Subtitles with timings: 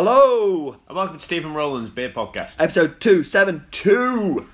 [0.00, 2.56] Hello, And welcome to Stephen Rowland's Beer Podcast.
[2.58, 4.46] episode two seven two.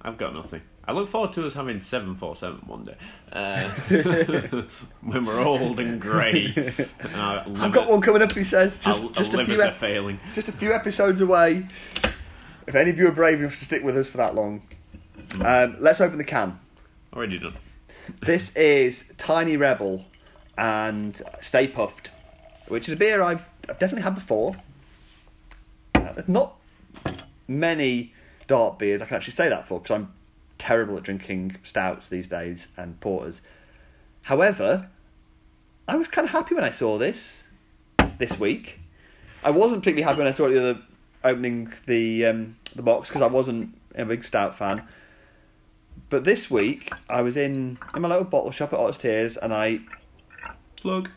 [0.00, 0.62] I've got nothing.
[0.86, 2.94] I look forward to us having 747 one day.
[3.32, 4.62] Uh,
[5.00, 6.52] when we're old and grey.
[7.00, 8.30] And our I've liver- got one coming up.
[8.30, 10.20] He says our- just our just a livers few are ep- failing.
[10.32, 11.66] just a few episodes away.
[12.68, 14.62] If any of you are brave enough to stick with us for that long,
[15.40, 16.60] um, let's open the can.
[17.12, 17.54] Already done.
[18.22, 20.04] This is Tiny Rebel
[20.56, 22.10] and Stay Puft,
[22.68, 24.56] which is a beer I've, I've definitely had before.
[25.94, 26.56] Uh, there's not
[27.46, 28.12] many
[28.46, 30.12] dark beers I can actually say that for because I'm
[30.58, 33.40] terrible at drinking stouts these days and porters.
[34.22, 34.88] However,
[35.88, 37.44] I was kind of happy when I saw this
[38.18, 38.80] this week.
[39.42, 40.82] I wasn't particularly happy when I saw it the other
[41.22, 44.82] opening the um, the box because I wasn't a big stout fan.
[46.10, 49.52] But this week, I was in, in my little bottle shop at Otters Tears, and
[49.52, 49.80] I
[50.76, 51.10] Plug.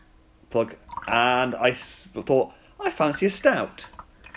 [0.50, 0.76] Plug,
[1.08, 3.86] and I thought I fancy a stout,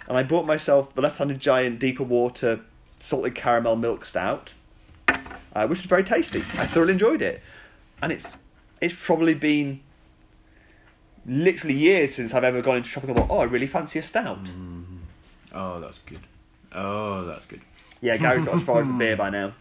[0.09, 2.61] and I bought myself the Left-Handed Giant Deeper Water
[2.99, 4.53] Salted Caramel Milk Stout,
[5.09, 6.41] uh, which was very tasty.
[6.59, 7.43] I thoroughly enjoyed it,
[8.03, 8.27] and it's
[8.81, 9.81] it's probably been
[11.27, 13.99] literally years since I've ever gone into a shop and thought, oh, I really fancy
[13.99, 14.51] a stout.
[15.53, 16.21] Oh, that's good.
[16.73, 17.61] Oh, that's good.
[18.01, 19.53] Yeah, Gary's got as far as the beer by now.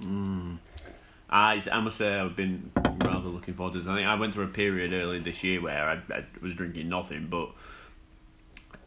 [1.30, 2.72] I, I must say I've been
[3.04, 3.88] rather looking forward to this.
[3.88, 6.90] I think I went through a period early this year where I, I was drinking
[6.90, 7.50] nothing but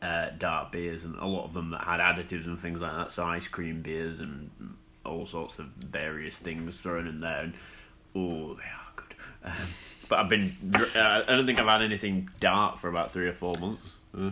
[0.03, 3.13] uh, dark beers and a lot of them that had additives and things like that.
[3.13, 4.51] So ice cream beers and
[5.05, 7.43] all sorts of various things thrown in there.
[7.43, 7.55] And
[8.17, 9.15] oh, they are good.
[9.45, 9.53] Um,
[10.09, 10.57] but I've been.
[10.95, 13.87] Uh, I don't think I've had anything dark for about three or four months.
[14.17, 14.31] Uh,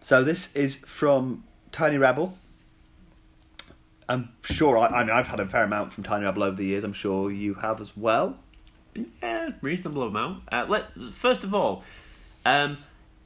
[0.00, 2.36] So this is from Tiny Rebel.
[4.08, 6.66] I'm sure I, I mean I've had a fair amount from Tiny Rebel over the
[6.66, 6.84] years.
[6.84, 8.36] I'm sure you have as well.
[9.22, 10.42] Yeah, reasonable amount.
[10.50, 11.82] Uh, let first of all,
[12.44, 12.78] um,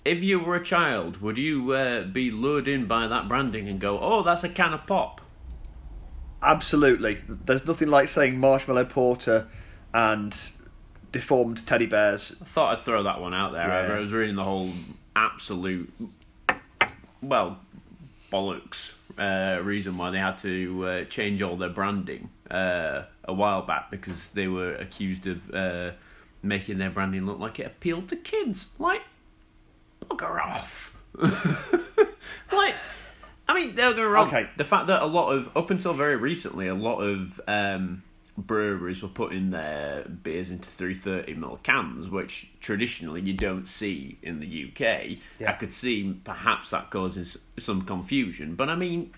[0.04, 3.80] if you were a child, would you uh, be lured in by that branding and
[3.80, 5.20] go, "Oh, that's a can of pop"?
[6.42, 7.19] Absolutely.
[7.28, 9.48] There's nothing like saying marshmallow porter
[9.92, 10.38] and
[11.10, 12.36] deformed teddy bears.
[12.41, 13.66] I thought I'd throw that one out there.
[13.66, 13.94] Yeah.
[13.94, 14.70] I was reading the whole
[15.16, 15.92] absolute,
[17.22, 17.59] well,
[18.31, 23.62] bollocks uh, reason why they had to uh, change all their branding uh, a while
[23.62, 25.93] back because they were accused of uh,
[26.43, 28.69] making their branding look like it appealed to kids.
[28.78, 29.03] Like,
[30.04, 30.97] bugger off.
[32.53, 32.75] like,
[33.49, 34.28] I mean, don't get me wrong.
[34.28, 34.49] Okay.
[34.56, 38.03] The fact that a lot of, up until very recently, a lot of um,
[38.38, 44.47] breweries were putting their beers into 330ml cans, which traditionally you don't see in the
[44.70, 45.19] UK.
[45.38, 45.50] Yeah.
[45.50, 49.12] I could see perhaps that causes some confusion, but I mean,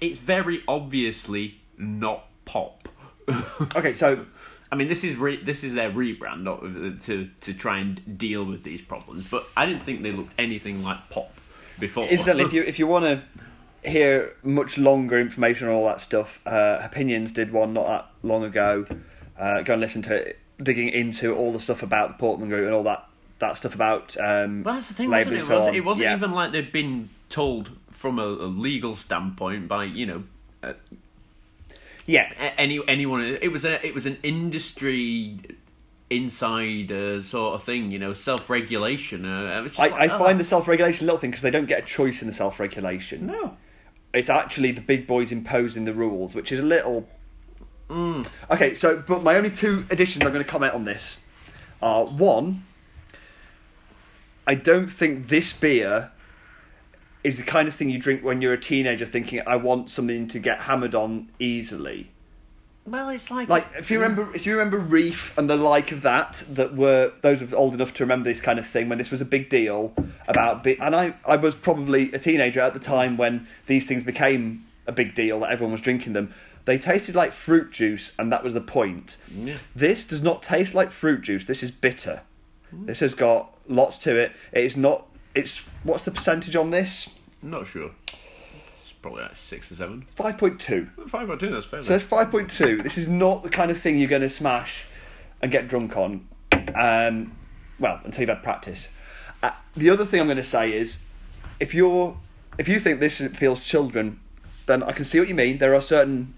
[0.00, 2.88] it's very obviously not pop.
[3.76, 4.26] Okay, so
[4.72, 8.44] I mean, this is re- this is their rebrand of- to to try and deal
[8.44, 11.32] with these problems, but I didn't think they looked anything like pop
[11.78, 12.04] before.
[12.06, 13.22] incidentally, if you if you want to
[13.84, 18.44] hear much longer information on all that stuff, uh, Opinions did one not that long
[18.44, 18.86] ago.
[19.38, 22.66] Uh, go and listen to it, digging into all the stuff about the Portman Group
[22.66, 23.06] and all that
[23.38, 24.16] that stuff about.
[24.20, 25.44] Um, Well, that's the thing, wasn't it?
[25.44, 26.16] so it wasn't Yeah.
[26.16, 30.24] even like they'd been told from a, a legal standpoint by you know
[30.62, 30.74] uh,
[32.06, 33.22] Yeah, any anyone.
[33.22, 35.38] It was a it was an industry
[36.10, 39.24] insider sort of thing, you know, self regulation.
[39.24, 41.78] Uh, I, like, I oh, find the self-regulation a little thing because they don't get
[41.84, 43.26] a choice in the self-regulation.
[43.26, 43.56] no.
[44.12, 47.08] It's actually the big boys imposing the rules, which is a little.
[47.88, 48.26] Mm.
[48.50, 51.18] Okay, so but my only two additions I'm going to comment on this
[51.80, 52.64] are one.
[54.46, 56.10] I don't think this beer
[57.22, 60.26] is the kind of thing you drink when you're a teenager, thinking I want something
[60.28, 62.10] to get hammered on easily.
[62.90, 66.02] Well, it's like Like if you remember, if you remember Reef and the like of
[66.02, 68.98] that, that were those of us old enough to remember this kind of thing when
[68.98, 69.94] this was a big deal
[70.26, 70.64] about.
[70.64, 74.64] Be- and I, I was probably a teenager at the time when these things became
[74.88, 76.34] a big deal that everyone was drinking them.
[76.64, 79.18] They tasted like fruit juice, and that was the point.
[79.32, 79.58] Yeah.
[79.74, 81.46] This does not taste like fruit juice.
[81.46, 82.22] This is bitter.
[82.70, 82.86] Hmm.
[82.86, 84.32] This has got lots to it.
[84.52, 85.06] It is not.
[85.32, 87.08] It's what's the percentage on this?
[87.40, 87.92] Not sure.
[89.02, 90.02] Probably like six or seven.
[90.14, 90.88] Five point two.
[91.06, 91.50] Five point two.
[91.50, 91.82] That's fair.
[91.82, 92.82] So that's five point two.
[92.82, 94.84] This is not the kind of thing you're going to smash
[95.40, 96.28] and get drunk on.
[96.74, 97.36] Um,
[97.78, 98.88] well, until you've had practice.
[99.42, 100.98] Uh, the other thing I'm going to say is,
[101.58, 102.16] if you're
[102.58, 104.20] if you think this appeals to children,
[104.66, 105.58] then I can see what you mean.
[105.58, 106.34] There are certain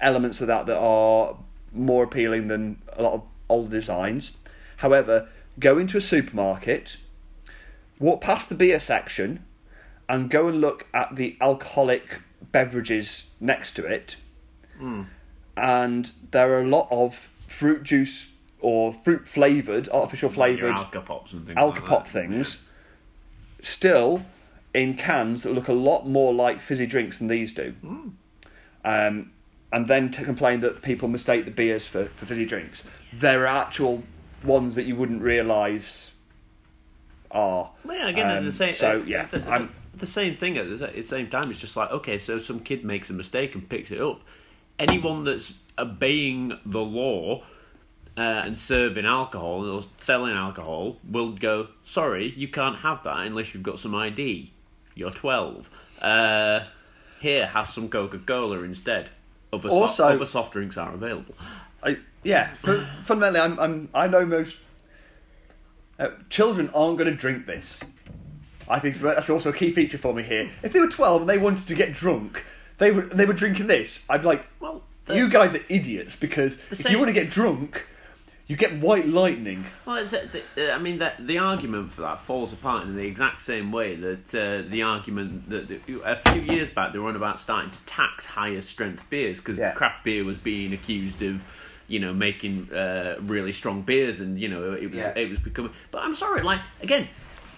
[0.00, 1.36] elements of that that are
[1.72, 4.32] more appealing than a lot of older designs.
[4.78, 5.28] However,
[5.58, 6.96] go into a supermarket,
[7.98, 9.44] walk past the beer section,
[10.08, 12.20] and go and look at the alcoholic
[12.52, 14.16] beverages next to it.
[15.56, 21.46] And there are a lot of fruit juice or fruit flavoured, artificial flavoured alcopops and
[21.46, 22.64] things Alka like things.
[23.62, 24.22] Still,
[24.72, 27.74] in cans that look a lot more like fizzy drinks than these do.
[28.84, 29.32] Um,
[29.72, 32.82] and then to complain that people mistake the beers for, for fizzy drinks.
[33.12, 34.04] There are actual
[34.44, 36.12] ones that you wouldn't realise
[37.32, 37.70] are.
[37.84, 38.70] Well, yeah, again, Um, the same.
[38.70, 41.50] so, uh, yeah, the, the- I'm- the same thing at the, same time.
[41.50, 44.20] It's just like okay, so some kid makes a mistake and picks it up.
[44.78, 47.42] Anyone that's obeying the law
[48.16, 51.68] uh, and serving alcohol or selling alcohol will go.
[51.84, 54.52] Sorry, you can't have that unless you've got some ID.
[54.94, 55.68] You're twelve.
[56.00, 56.60] Uh,
[57.20, 59.08] here, have some Coca Cola instead.
[59.52, 61.34] Other, so- Also- other soft drinks are available.
[61.82, 62.52] I, yeah,
[63.04, 64.56] fundamentally, I'm, I'm, I know most
[65.98, 67.82] uh, children aren't going to drink this.
[68.68, 70.50] I think that's also a key feature for me here.
[70.62, 72.44] If they were 12 and they wanted to get drunk,
[72.78, 74.04] they were they were drinking this.
[74.08, 77.12] I'd be like, Well, the- you guys are idiots because if same- you want to
[77.14, 77.86] get drunk,
[78.46, 79.66] you get white lightning.
[79.84, 83.04] Well, it's, uh, the, I mean, that the argument for that falls apart in the
[83.04, 87.08] exact same way that uh, the argument that, that a few years back they were
[87.08, 89.72] on about starting to tax higher strength beers because Yeah.
[89.72, 91.42] craft beer was being accused of,
[91.88, 95.12] you know, making uh, really strong beers, and you know it was Yeah.
[95.16, 95.72] it was becoming.
[95.90, 97.08] But I'm sorry, like again,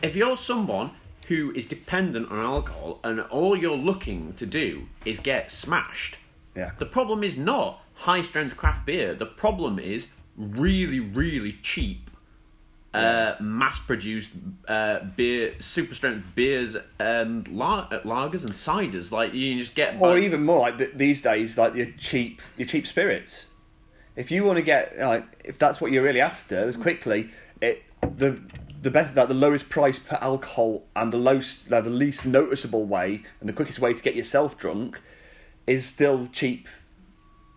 [0.02, 0.90] if you're someone
[1.30, 6.18] who is dependent on alcohol and all you're looking to do is get smashed,
[6.56, 6.72] Yeah.
[6.80, 9.14] the problem is not high strength craft beer.
[9.14, 12.10] The problem is really, really cheap,
[12.92, 14.32] uh, mass produced
[14.66, 19.12] uh, beer, super strength beers and la- uh, lagers and ciders.
[19.12, 19.94] Like you can just get.
[19.94, 23.46] Or by- even more like th- these days, like your cheap your cheap spirits.
[24.16, 27.30] If you want to get like if that's what you're really after, as quickly
[27.60, 27.84] it
[28.16, 28.40] the
[28.80, 32.84] the best that the lowest price per alcohol and the lowest like, the least noticeable
[32.84, 35.00] way and the quickest way to get yourself drunk
[35.66, 36.66] is still cheap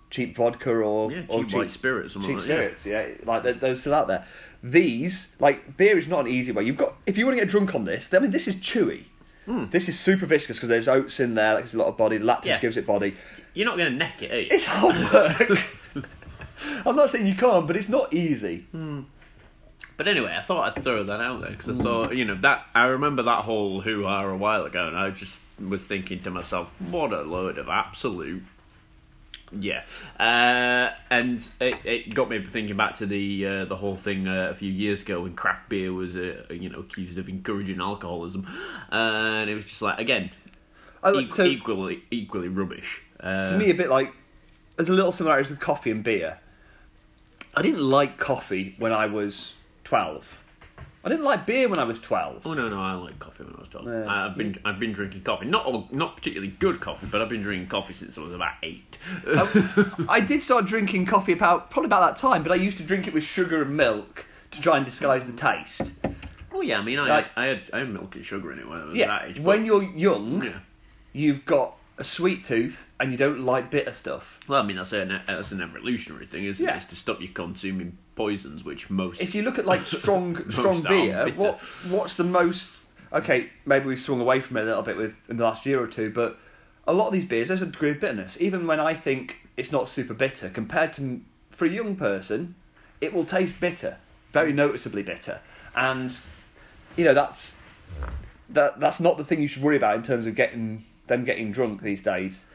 [0.10, 2.70] cheap vodka or Yeah, or cheap white spirit, something cheap like that, yeah.
[2.78, 2.86] spirits.
[2.86, 4.26] Yeah, like they're, they're still out there.
[4.62, 6.64] These like beer is not an easy way.
[6.64, 9.06] You've got if you want to get drunk on this, I mean this is chewy.
[9.46, 9.66] Hmm.
[9.72, 11.56] This is super viscous because there's oats in there.
[11.56, 12.18] Like, there's a lot of body.
[12.18, 12.46] The lactose.
[12.46, 12.60] Yeah.
[12.60, 13.16] gives it body.
[13.54, 14.48] You're not going to neck it, are you?
[14.50, 15.60] It's hard work.
[16.86, 18.68] I'm not saying you can't, but it's not easy.
[18.72, 19.02] Hmm.
[19.96, 22.66] But anyway, I thought I'd throw that out there because I thought, you know, that
[22.74, 26.32] I remember that whole hoo ha a while ago, and I just was thinking to
[26.32, 28.44] myself, what a load of absolute.
[29.52, 29.84] Yeah,
[30.20, 34.48] uh, and it, it got me thinking back to the uh, the whole thing uh,
[34.50, 38.48] a few years ago when craft beer was, uh, you know, accused of encouraging alcoholism,
[38.90, 40.32] and it was just like again,
[41.04, 43.04] like- equ- so equally equally rubbish.
[43.20, 44.12] Uh, to me, a bit like
[44.76, 46.40] there's a little similarities with coffee and beer.
[47.54, 49.54] I didn't like coffee when I was
[49.98, 50.40] 12.
[51.06, 52.42] I didn't like beer when I was 12.
[52.48, 53.86] Oh no, no, I like coffee when I was twelve.
[53.86, 54.06] Yeah.
[54.06, 57.30] Uh, I've been I've been drinking coffee, not all, not particularly good coffee, but I've
[57.30, 58.98] been drinking coffee since I was about eight.
[60.10, 63.06] I did start drinking coffee about probably about that time, but I used to drink
[63.08, 65.92] it with sugar and milk to try and disguise the taste.
[66.52, 68.58] Oh yeah, I mean, I Like- had, I had I had milk and sugar in
[68.60, 69.36] it when I was Yeah, that age.
[69.36, 70.60] but- when you're young, yeah.
[71.12, 74.40] you've got a sweet tooth and you don't like bitter stuff.
[74.48, 76.74] Well, I mean, that's an that's an evolutionary thing, isn't Yeah.
[76.74, 76.78] it?
[76.78, 79.22] It's to stop you consuming poisons, which most.
[79.22, 81.38] If you look at like strong Most strong are beer, bitter.
[81.38, 82.74] what what's the most?
[83.12, 85.80] Okay, maybe we've swung away from it a little bit with in the last year
[85.82, 86.40] or two, but
[86.88, 88.38] a lot of these beers there's a degree of bitterness.
[88.42, 92.56] Even when I think it's not super bitter, compared to for a young person,
[93.02, 93.98] it will taste bitter,
[94.32, 95.42] very noticeably bitter,
[95.76, 96.18] and
[96.98, 97.58] you know that's
[98.50, 101.52] that that's not the thing you should worry about in terms of getting them getting
[101.52, 102.46] drunk these days.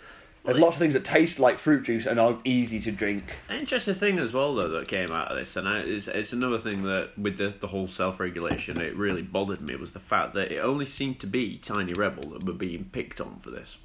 [0.45, 3.37] There's Well, lots of things that taste like fruit juice and are easy to drink.
[3.50, 6.59] Interesting thing as well, though, that came out of this, and I, it's, it's another
[6.59, 10.33] thing that with the, the whole self regulation, it really bothered me was the fact
[10.35, 13.76] that it only seemed to be Tiny Rebel that were being picked on for this,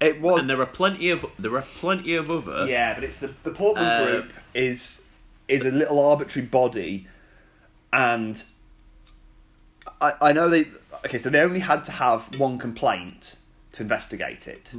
[0.00, 2.66] It was and there are plenty of there are plenty of other.
[2.66, 5.02] Yeah, but it's the the Portman Uh, group is
[5.46, 7.06] is a little arbitrary body,
[7.92, 8.42] and
[10.00, 10.66] I I know they
[11.04, 13.36] okay, so they only had to have one complaint
[13.72, 14.72] to investigate it.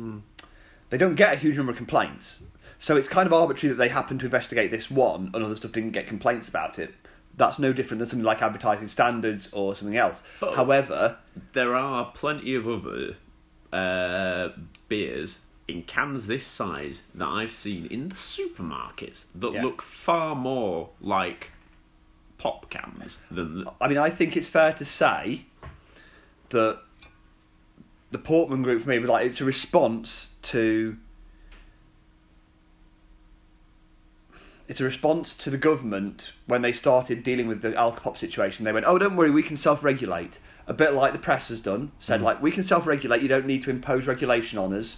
[0.89, 2.42] They don't get a huge number of complaints,
[2.80, 5.72] so it's kind of arbitrary that they happened to investigate this one and other stuff
[5.72, 6.94] didn't get complaints about it.
[7.38, 10.24] That's no different than something like advertising standards or something else.
[10.39, 11.18] But- However,
[11.54, 13.16] there are plenty of other
[13.72, 14.50] uh,
[14.88, 15.38] beers
[15.68, 19.62] in cans this size that I've seen in the supermarkets that Yeah.
[19.63, 21.51] look far more like
[22.39, 23.66] pop cans than.
[23.80, 25.46] I mean, I think it's fair to say
[26.50, 26.79] that
[28.12, 30.98] the Portman Group for me, but like, it's a response to.
[34.68, 38.65] It's a response to the government when they started dealing with the alcopop situation.
[38.65, 41.91] They went, "Oh, don't worry, we can self-regulate." A bit like the press has done,
[41.98, 42.24] said mm.
[42.24, 43.24] like, "We can self-regulate.
[43.24, 44.98] You don't need to impose regulation on us."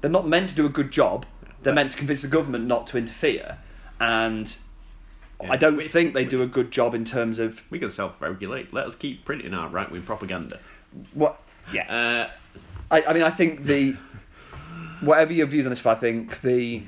[0.00, 1.26] They're not meant to do a good job.
[1.62, 3.58] They're meant to convince the government not to interfere,
[4.00, 4.56] and
[5.48, 8.72] I don't We- think they do a good job in terms of We can self-regulate.
[8.74, 10.58] Let us keep printing our right-wing propaganda.
[11.14, 11.40] what.
[11.72, 12.30] Yeah, Uh,
[12.90, 13.96] I, I mean, I think the
[15.00, 16.82] whatever your views on this, I think the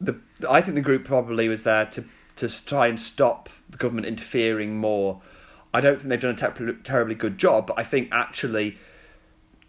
[0.00, 0.16] the
[0.48, 2.04] I think the group probably was there to
[2.36, 5.22] to try and stop the government interfering more.
[5.72, 8.76] I don't think they've done a ter- terribly good job, but I think actually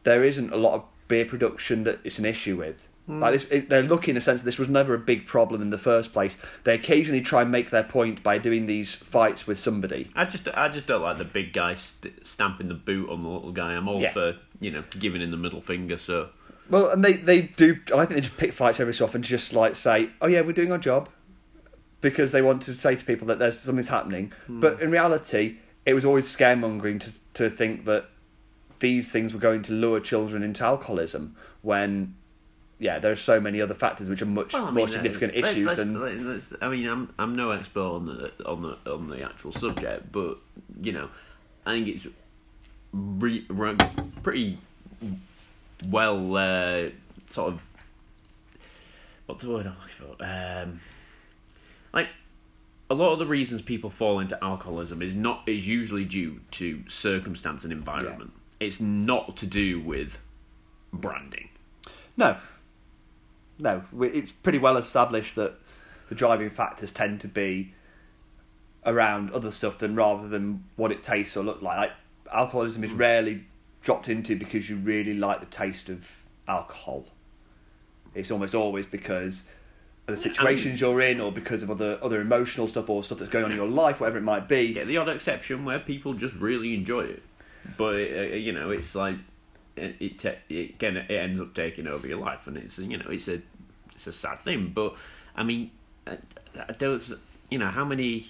[0.03, 2.88] there isn't a lot of beer production that it's an issue with.
[3.07, 3.19] Hmm.
[3.19, 5.62] Like this, it, they're lucky in a sense that this was never a big problem
[5.62, 6.38] in the first place.
[6.63, 10.09] They occasionally try and make their point by doing these fights with somebody.
[10.15, 13.29] I just, I just don't like the big guy st- stamping the boot on the
[13.29, 13.74] little guy.
[13.74, 14.12] I'm all Yeah.
[14.12, 15.97] for you know giving in the middle finger.
[15.97, 16.29] So
[16.69, 17.77] Well, and they, they do.
[17.93, 20.41] I think they just pick fights every so often to just like say, "Oh yeah,
[20.41, 21.07] we're doing our job,"
[22.01, 24.31] because they want to say to people that there's something's happening.
[24.47, 24.59] Hmm.
[24.62, 28.09] But in reality, it was always scaremongering to to think that
[28.79, 32.15] these things were going to lure children into alcoholism when.
[32.77, 35.34] Yeah, there are so many other factors which are much Well, I more mean, significant
[35.34, 38.32] uh, let- issues let's- than let- let's- I mean, I'm I'm no expert on the
[38.46, 40.38] on the on the actual subject, but
[40.82, 41.10] you know,
[41.65, 42.05] I think it's
[42.91, 43.75] re, re,
[44.24, 44.58] pretty
[45.89, 46.89] well uh,
[47.29, 47.65] sort of
[49.25, 50.24] what's the word I'm looking for?
[50.24, 50.79] Um,
[51.94, 52.10] like
[52.89, 56.84] a lot of the reasons people fall into alcoholism is not is usually due to
[56.89, 58.32] circumstance and environment.
[58.60, 60.20] It's not to do with
[60.94, 61.50] branding.
[62.17, 62.38] No.
[63.59, 63.83] No.
[64.01, 65.55] It's pretty well established that
[66.09, 67.74] the driving factors tend to be
[68.85, 71.77] around other stuff than rather than what it tastes or look like.
[71.77, 71.91] like
[72.31, 73.45] alcoholism is rarely
[73.81, 76.07] dropped into because you really like the taste of
[76.47, 77.05] alcohol.
[78.13, 79.45] It's almost always because
[80.07, 83.31] of the situations you're in or because of other other emotional stuff or stuff that's
[83.31, 84.74] going on in your life, whatever it might be.
[84.74, 87.24] get the odd exception where people just really enjoy it,
[87.77, 89.17] but uh, you know it's like
[89.75, 92.98] it it, ta- it can it ends up taking over your life, and it's you
[92.98, 93.41] know it's a
[93.94, 94.72] it's a sad thing.
[94.74, 94.96] But
[95.36, 95.72] I mean,
[96.77, 97.13] there was
[97.50, 98.27] you know how many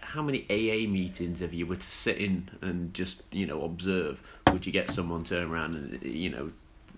[0.00, 4.20] how many AA meetings if you were to sit in and just you know observe,
[4.52, 6.52] would you get someone turn around and you know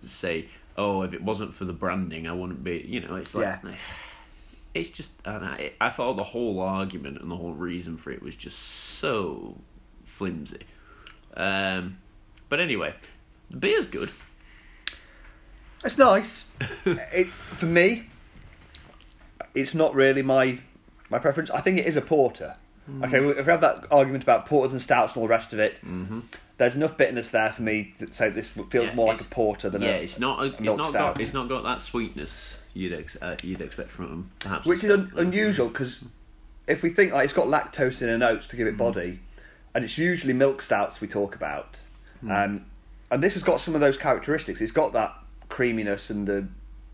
[0.04, 0.46] say,
[0.76, 2.84] oh, if it wasn't for the branding, I wouldn't be.
[2.86, 3.58] You know, it's like.
[3.64, 3.74] Yeah.
[4.74, 8.22] It's just, and I, I thought the whole argument and the whole reason for it
[8.22, 9.54] was just so
[10.04, 10.62] flimsy.
[11.36, 11.98] Um,
[12.48, 12.94] but anyway,
[13.52, 14.10] the beer's good.
[15.84, 16.44] It's nice.
[16.86, 18.06] it, for me,
[19.54, 20.58] it's not really my
[21.10, 21.50] my preference.
[21.50, 22.56] I think it is a porter.
[23.04, 25.52] Okay, we- if we have that argument about porters and stouts and all the rest
[25.52, 25.80] of it,
[26.58, 29.70] there's enough bitterness there for me to say this feels Yeah, more like a porter
[29.70, 30.02] than a yeah, a.
[30.02, 30.42] it's not.
[30.42, 31.14] A, it's milk not stout.
[31.14, 31.20] got.
[31.22, 34.30] It's not got that sweetness you'd ex, uh, you'd expect from them.
[34.40, 35.98] Perhaps, which is un- unusual because
[36.66, 39.20] if we think like it's got lactose in and oats to give it body,
[39.74, 41.80] and it's usually milk stouts we talk about,
[42.28, 42.64] um,
[43.12, 44.60] and this has got some of those characteristics.
[44.60, 45.14] It's got that
[45.48, 46.48] creaminess and the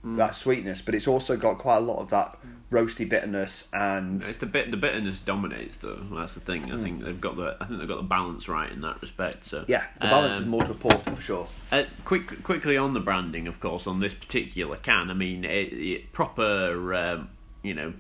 [0.05, 2.39] that sweetness, but it's also got quite a lot of that
[2.71, 6.01] roasty bitterness and It's the bit the bitterness dominates though.
[6.13, 6.71] That's the thing.
[6.73, 6.83] I Hmm.
[6.83, 7.57] think they've got the.
[7.61, 9.45] I think they've got the balance right in that respect.
[9.45, 11.49] So yeah, the balance Um, is more to a porter for sure.
[11.73, 15.11] Uh, quick, quickly on the branding, of course, on this particular can.
[15.11, 17.31] I mean, it, it, proper, um,
[17.63, 17.93] you know,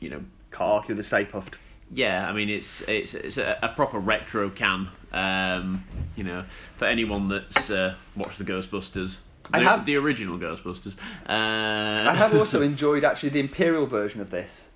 [0.00, 1.54] you know, Can't argue the Stay Puft.
[1.92, 2.28] Yeah.
[2.28, 4.88] I mean, it's it's it's a, a proper retro can.
[5.12, 5.84] Um,
[6.16, 6.44] you know,
[6.76, 9.18] for anyone that's uh, watched the Ghostbusters,
[9.50, 10.94] the, I have- the original Ghostbusters.
[11.28, 14.70] Uh, I have also enjoyed actually the Imperial version of this,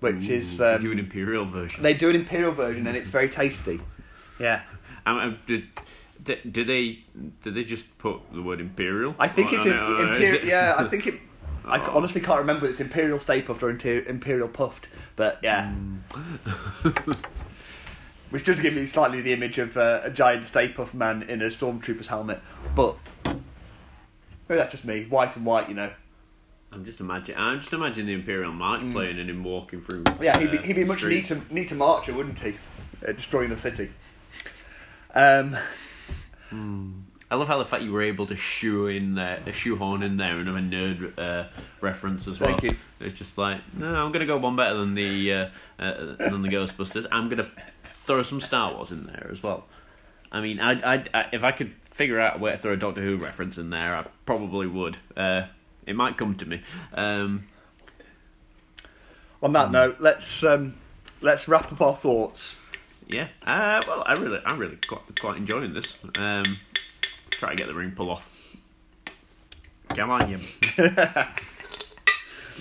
[0.00, 1.82] which is Ooh, um, do an imperial version.
[1.82, 3.80] they do an Imperial version and it's very tasty.
[4.40, 4.62] Yeah,
[5.06, 5.64] Um, um, did,
[6.22, 7.00] did, did they
[7.42, 9.14] did they just put the word imperial?
[9.18, 10.34] I think it's on in, it, Imperial.
[10.36, 11.14] it- Yeah, I think it.
[11.64, 11.96] I Oh.
[11.96, 12.66] honestly can't remember.
[12.68, 15.72] It's Imperial Stay Puft or Inter- Imperial Puffed, but yeah.
[18.30, 21.42] Which does give me slightly the image of uh, a giant Stay Puft man in
[21.42, 22.40] a stormtrooper's helmet,
[22.74, 23.36] but maybe
[24.48, 25.04] that's just me.
[25.04, 25.90] White and white, you know.
[26.72, 27.34] I'm just imagine.
[27.36, 30.04] I'm just imagining the Imperial March playing and him walking through.
[30.04, 30.22] Mm.
[30.22, 32.54] Yeah, he'd be, uh, he'd be much neater, neater marcher, wouldn't he?
[33.06, 33.90] Uh, destroying the city.
[35.14, 35.58] Um,
[37.32, 40.18] I love how the fact you were able to shoe in there, a shoehorn in
[40.18, 41.48] there, another nerd uh,
[41.80, 42.50] reference as well.
[42.50, 42.76] Thank you.
[43.00, 45.48] It's just like, no, I'm gonna go one better than the uh,
[45.78, 47.06] uh, than the Ghostbusters.
[47.10, 47.50] I'm gonna
[47.88, 49.64] throw some Star Wars in there as well.
[50.30, 53.00] I mean, I, I, I if I could figure out where to throw a Doctor
[53.02, 54.98] Who reference in there, I probably would.
[55.16, 55.46] Uh,
[55.86, 56.60] it might come to me.
[56.92, 57.48] Um,
[59.42, 60.74] on that note, let's um,
[61.22, 62.56] let's wrap up our thoughts.
[63.08, 63.28] yeah.
[63.46, 65.96] Uh, well, I really, I'm really quite, quite enjoying this.
[67.42, 68.30] Try to get the ring pull off.
[69.88, 70.38] Come on, you.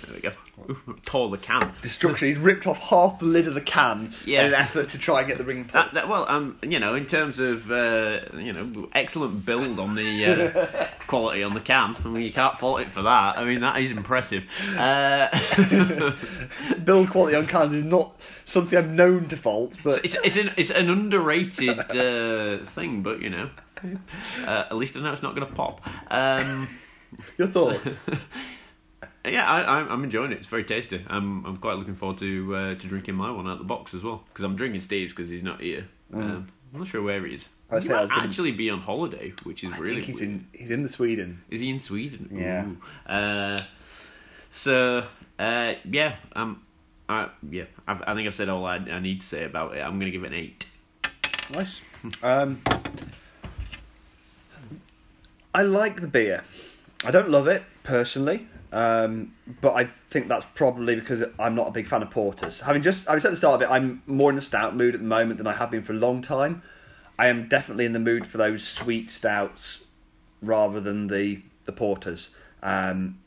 [0.03, 0.31] There we go.
[0.69, 1.71] Ooh, tore the can.
[1.83, 2.29] Destruction.
[2.29, 4.41] He's ripped off half the lid of the can Yeah.
[4.41, 5.73] in an effort to try and get the ring pulled.
[5.73, 9.93] That, that, well, um, you know, in terms of uh, you know, excellent build on
[9.93, 11.95] the uh, quality on the can.
[12.03, 13.37] I mean, you can't fault it for that.
[13.37, 14.45] I mean, that is impressive.
[14.75, 15.27] Uh,
[16.83, 20.51] Build quality on cans is not something I'm known to fault, but it's it's an,
[20.57, 23.49] it's an underrated uh, thing, but you know,
[24.45, 25.81] uh, at least I know it's not going to pop.
[26.09, 26.67] Um,
[27.37, 28.01] your thoughts?
[29.25, 30.37] yeah, I, I'm, I'm enjoying it.
[30.39, 31.03] It's very tasty.
[31.07, 33.93] I'm I'm quite looking forward to uh, to drinking my one out of the box
[33.93, 35.87] as well because I'm drinking Steve's because he's not here.
[36.13, 37.49] Um, I'm not sure where he is.
[37.69, 40.19] I he might was gonna- actually be on holiday, which is I really think he's
[40.21, 40.31] weird.
[40.31, 41.41] in he's in the Sweden.
[41.49, 42.29] Is he in Sweden?
[42.33, 43.11] Yeah.
[43.13, 43.59] Uh,
[44.49, 45.05] so
[45.39, 46.61] uh, yeah, um,
[47.07, 49.81] I yeah, I've, I think I've said all I, I need to say about it.
[49.81, 50.65] I'm going to give it an eight.
[51.53, 51.81] Nice.
[52.23, 52.61] Um,
[55.53, 56.43] I like the beer.
[57.03, 61.71] I don't love it personally, um, but I think that's probably because I'm not a
[61.71, 62.61] big fan of porters.
[62.61, 64.93] Having just, I was at the start of it, I'm more in a stout mood
[64.93, 66.61] at the moment than I have been for a long time.
[67.19, 69.83] I am definitely in the mood for those sweet stouts
[70.41, 72.31] rather than the the porters.
[72.63, 73.19] Um,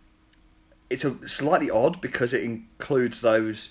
[0.90, 3.71] it's a slightly odd because it includes those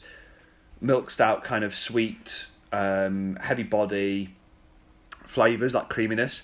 [0.79, 4.35] milk stout kind of sweet, um, heavy body
[5.25, 6.43] flavors like creaminess,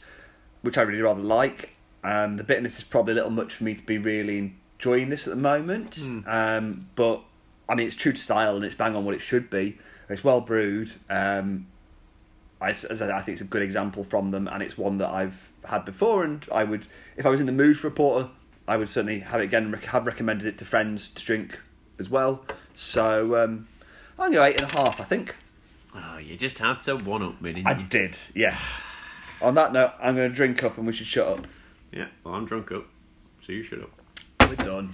[0.62, 1.76] which I really rather like.
[2.04, 5.28] Um, the bitterness is probably a little much for me to be really enjoying this
[5.28, 6.00] at the moment.
[6.26, 7.22] Um, but
[7.68, 9.78] I mean, it's true to style and it's bang on what it should be.
[10.10, 10.94] It's well brewed.
[11.10, 11.68] Um,
[12.62, 14.98] I, as I, said, I think it's a good example from them, and it's one
[14.98, 16.24] that I've had before.
[16.24, 18.30] And I would, if I was in the mood for a porter,
[18.68, 19.72] I would certainly have it again.
[19.74, 21.60] Have recommended it to friends to drink
[22.00, 22.44] as well.
[22.76, 23.68] So um,
[24.18, 25.00] I'm go eight and a half.
[25.00, 25.36] I think
[25.96, 27.86] Oh, you just had to one up me, didn't I you?
[27.86, 28.18] did.
[28.36, 28.80] Yes.
[29.42, 31.48] On that note, I'm going to drink up, and we should shut up.
[31.92, 32.08] Yeah.
[32.24, 32.86] Well, I'm drunk up,
[33.42, 33.92] so you shut up.
[34.42, 34.94] We're done.